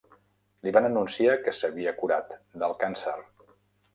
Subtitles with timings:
[0.67, 2.33] Li van anunciar que s'havia curat
[2.65, 3.17] del càncer.